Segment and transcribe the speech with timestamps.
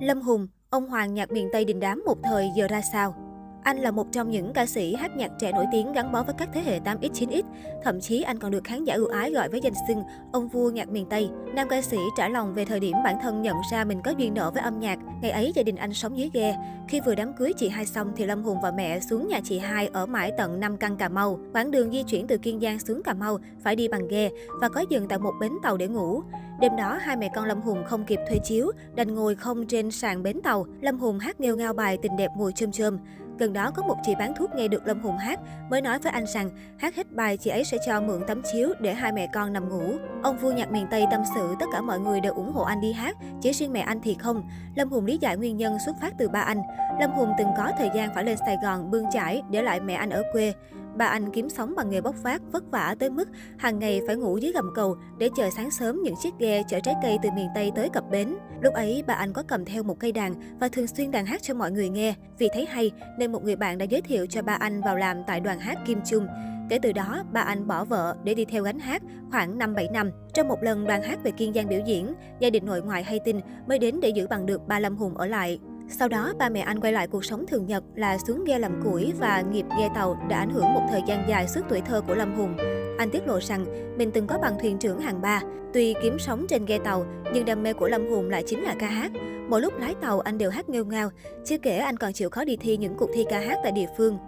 [0.00, 3.27] Lâm Hùng, ông Hoàng nhạc miền Tây đình đám một thời giờ ra sao?
[3.62, 6.34] Anh là một trong những ca sĩ hát nhạc trẻ nổi tiếng gắn bó với
[6.38, 7.42] các thế hệ 8X, 9X.
[7.84, 10.70] Thậm chí anh còn được khán giả ưu ái gọi với danh xưng ông vua
[10.70, 11.28] nhạc miền Tây.
[11.54, 14.34] Nam ca sĩ trả lòng về thời điểm bản thân nhận ra mình có duyên
[14.34, 14.98] nợ với âm nhạc.
[15.22, 16.56] Ngày ấy gia đình anh sống dưới ghe.
[16.88, 19.58] Khi vừa đám cưới chị hai xong thì Lâm Hùng và mẹ xuống nhà chị
[19.58, 21.38] hai ở mãi tận 5 căn Cà Mau.
[21.52, 24.30] Quãng đường di chuyển từ Kiên Giang xuống Cà Mau phải đi bằng ghe
[24.60, 26.22] và có dừng tại một bến tàu để ngủ.
[26.60, 29.90] Đêm đó, hai mẹ con Lâm Hùng không kịp thuê chiếu, đành ngồi không trên
[29.90, 30.66] sàn bến tàu.
[30.80, 32.98] Lâm Hùng hát nghêu ngao bài tình đẹp mùi chôm chôm.
[33.38, 36.12] Gần đó có một chị bán thuốc nghe được Lâm Hùng hát, mới nói với
[36.12, 39.28] anh rằng hát hết bài chị ấy sẽ cho mượn tấm chiếu để hai mẹ
[39.34, 39.96] con nằm ngủ.
[40.22, 42.80] Ông vua nhạc miền Tây tâm sự tất cả mọi người đều ủng hộ anh
[42.80, 44.42] đi hát, chỉ riêng mẹ anh thì không.
[44.74, 46.62] Lâm Hùng lý giải nguyên nhân xuất phát từ ba anh.
[47.00, 49.94] Lâm Hùng từng có thời gian phải lên Sài Gòn bươn chải để lại mẹ
[49.94, 50.52] anh ở quê.
[50.96, 53.28] Ba anh kiếm sống bằng nghề bốc phát, vất vả tới mức
[53.58, 56.80] hàng ngày phải ngủ dưới gầm cầu để chờ sáng sớm những chiếc ghe chở
[56.80, 58.36] trái cây từ miền Tây tới cập bến.
[58.60, 61.42] Lúc ấy, ba anh có cầm theo một cây đàn và thường xuyên đàn hát
[61.42, 62.14] cho mọi người nghe.
[62.38, 65.16] Vì thấy hay nên một người bạn đã giới thiệu cho ba anh vào làm
[65.26, 66.26] tại đoàn hát Kim Trung
[66.68, 70.10] Kể từ đó, ba anh bỏ vợ để đi theo gánh hát khoảng 5-7 năm.
[70.34, 73.20] Trong một lần đoàn hát về Kiên Giang biểu diễn, gia đình nội ngoại hay
[73.24, 75.58] tin mới đến để giữ bằng được ba Lâm Hùng ở lại.
[75.90, 78.82] Sau đó, ba mẹ anh quay lại cuộc sống thường nhật là xuống ghe làm
[78.84, 82.00] củi và nghiệp ghe tàu đã ảnh hưởng một thời gian dài suốt tuổi thơ
[82.06, 82.56] của Lâm Hùng.
[82.98, 83.64] Anh tiết lộ rằng
[83.98, 85.40] mình từng có bằng thuyền trưởng hàng ba.
[85.72, 88.74] Tuy kiếm sống trên ghe tàu, nhưng đam mê của Lâm Hùng lại chính là
[88.78, 89.12] ca hát.
[89.48, 91.10] Mỗi lúc lái tàu anh đều hát nghêu ngao,
[91.44, 93.88] chưa kể anh còn chịu khó đi thi những cuộc thi ca hát tại địa
[93.96, 94.18] phương.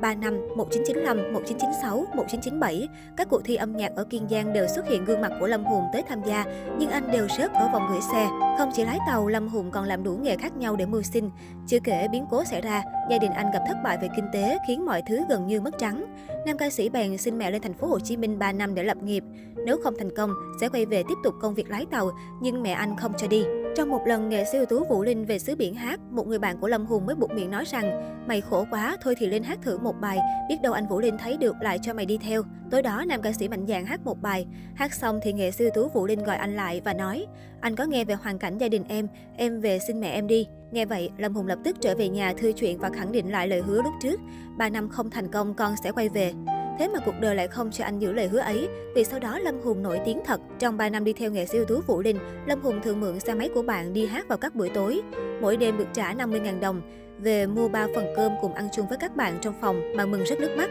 [0.00, 4.88] 3 năm 1995, 1996, 1997, các cuộc thi âm nhạc ở Kiên Giang đều xuất
[4.88, 6.44] hiện gương mặt của Lâm Hùng tới tham gia,
[6.78, 8.28] nhưng anh đều rớt ở vòng gửi xe.
[8.58, 11.30] Không chỉ lái tàu, Lâm Hùng còn làm đủ nghề khác nhau để mưu sinh.
[11.66, 14.58] Chưa kể biến cố xảy ra, gia đình anh gặp thất bại về kinh tế
[14.68, 16.04] khiến mọi thứ gần như mất trắng.
[16.46, 18.82] Nam ca sĩ bèn xin mẹ lên thành phố Hồ Chí Minh 3 năm để
[18.82, 19.24] lập nghiệp.
[19.66, 22.10] Nếu không thành công, sẽ quay về tiếp tục công việc lái tàu,
[22.42, 23.44] nhưng mẹ anh không cho đi.
[23.76, 26.38] Trong một lần nghệ sĩ ưu tú Vũ Linh về xứ biển hát, một người
[26.38, 29.42] bạn của Lâm Hùng mới buộc miệng nói rằng mày khổ quá, thôi thì lên
[29.42, 30.18] hát thử một bài,
[30.48, 32.42] biết đâu anh Vũ Linh thấy được lại cho mày đi theo.
[32.70, 35.64] Tối đó nam ca sĩ mạnh dạn hát một bài, hát xong thì nghệ sĩ
[35.64, 37.26] ưu tú Vũ Linh gọi anh lại và nói
[37.60, 40.46] anh có nghe về hoàn cảnh gia đình em, em về xin mẹ em đi.
[40.70, 43.48] Nghe vậy, Lâm Hùng lập tức trở về nhà thư chuyện và khẳng định lại
[43.48, 44.20] lời hứa lúc trước,
[44.58, 46.32] ba năm không thành công con sẽ quay về.
[46.80, 49.38] Thế mà cuộc đời lại không cho anh giữ lời hứa ấy, vì sau đó
[49.38, 50.40] Lâm Hùng nổi tiếng thật.
[50.58, 53.20] Trong 3 năm đi theo nghệ sĩ ưu tú Vũ Linh, Lâm Hùng thường mượn
[53.20, 55.00] xe máy của bạn đi hát vào các buổi tối.
[55.40, 56.82] Mỗi đêm được trả 50.000 đồng,
[57.18, 60.24] về mua 3 phần cơm cùng ăn chung với các bạn trong phòng mà mừng
[60.24, 60.70] rất nước mắt.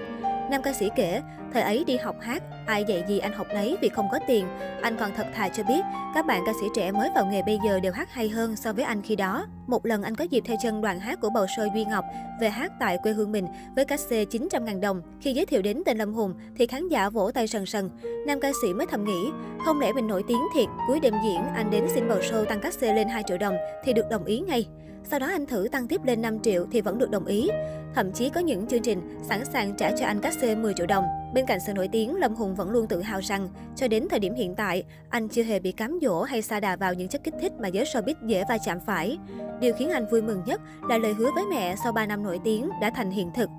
[0.50, 1.22] Nam ca sĩ kể,
[1.54, 4.46] thời ấy đi học hát, ai dạy gì anh học đấy vì không có tiền.
[4.82, 5.82] Anh còn thật thà cho biết,
[6.16, 8.74] các bạn ca sĩ trẻ mới vào nghề bây giờ đều hát hay hơn so
[8.74, 9.46] với anh khi đó.
[9.68, 12.06] Một lần anh có dịp theo chân đoàn hát của bầu sơ Duy Ngọc
[12.42, 15.02] về hát tại quê hương mình với cách xê 900.000 đồng.
[15.22, 17.90] Khi giới thiệu đến tên Lâm Hùng thì khán giả vỗ tay sần sần.
[18.28, 19.30] Nam ca sĩ mới thầm nghĩ,
[19.66, 22.60] không lẽ mình nổi tiếng thiệt, cuối đêm diễn anh đến xin bầu show tăng
[22.60, 24.68] cách xê lên 2 triệu đồng thì được đồng ý ngay.
[25.04, 27.50] Sau đó anh thử tăng tiếp lên 5 triệu thì vẫn được đồng ý.
[27.96, 30.88] Thậm chí có những chương trình sẵn sàng trả cho anh cách xê 10 triệu
[30.88, 31.06] đồng.
[31.34, 34.20] Bên cạnh sự nổi tiếng, Lâm Hùng vẫn luôn tự hào rằng, cho đến thời
[34.20, 37.24] điểm hiện tại, anh chưa hề bị cám dỗ hay sa đà vào những chất
[37.24, 39.18] kích thích mà giới showbiz dễ va chạm phải.
[39.60, 42.40] Điều khiến anh vui mừng nhất là lời hứa với mẹ sau 3 năm nổi
[42.44, 43.50] tiếng đã thành hiện thực.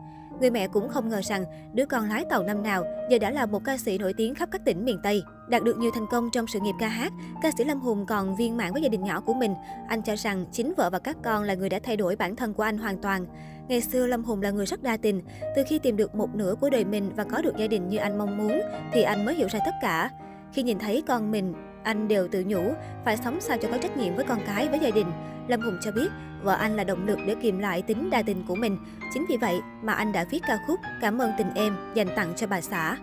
[0.40, 3.46] Người mẹ cũng không ngờ rằng đứa con lái tàu năm nào giờ đã là
[3.46, 5.22] một ca sĩ nổi tiếng khắp các tỉnh miền Tây.
[5.48, 7.12] Đạt được nhiều thành công trong sự nghiệp ca hát,
[7.42, 9.54] ca sĩ Lâm Hùng còn viên mãn với gia đình nhỏ của mình.
[9.88, 12.54] Anh cho rằng chính vợ và các con là người đã thay đổi bản thân
[12.54, 13.26] của anh hoàn toàn.
[13.68, 15.22] Ngày xưa Lâm Hùng là người rất đa tình.
[15.56, 17.96] Từ khi tìm được một nửa của đời mình và có được gia đình như
[17.96, 18.60] anh mong muốn,
[18.92, 20.10] thì anh mới hiểu ra tất cả.
[20.52, 22.74] Khi nhìn thấy con mình, anh đều tự nhủ
[23.04, 25.06] phải sống sao cho có trách nhiệm với con cái, với gia đình.
[25.48, 26.08] Lâm Hùng cho biết
[26.42, 28.78] vợ anh là động lực để kìm lại tính đa tình của mình.
[29.14, 32.32] Chính vì vậy mà anh đã viết ca khúc Cảm ơn tình em dành tặng
[32.36, 32.96] cho bà xã.